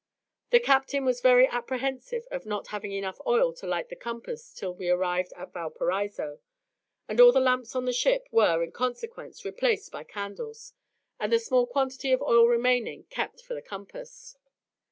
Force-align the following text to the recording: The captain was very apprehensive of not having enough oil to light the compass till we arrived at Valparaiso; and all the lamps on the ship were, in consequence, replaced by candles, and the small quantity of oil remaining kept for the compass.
The 0.49 0.59
captain 0.59 1.05
was 1.05 1.21
very 1.21 1.47
apprehensive 1.47 2.25
of 2.31 2.43
not 2.43 2.69
having 2.69 2.91
enough 2.91 3.21
oil 3.27 3.53
to 3.53 3.67
light 3.67 3.89
the 3.89 3.95
compass 3.95 4.51
till 4.51 4.73
we 4.73 4.89
arrived 4.89 5.31
at 5.35 5.53
Valparaiso; 5.53 6.39
and 7.07 7.21
all 7.21 7.31
the 7.31 7.39
lamps 7.39 7.75
on 7.75 7.85
the 7.85 7.93
ship 7.93 8.27
were, 8.31 8.63
in 8.63 8.71
consequence, 8.71 9.45
replaced 9.45 9.91
by 9.91 10.03
candles, 10.03 10.73
and 11.19 11.31
the 11.31 11.37
small 11.37 11.67
quantity 11.67 12.11
of 12.13 12.21
oil 12.23 12.47
remaining 12.47 13.03
kept 13.11 13.43
for 13.43 13.53
the 13.53 13.61
compass. 13.61 14.35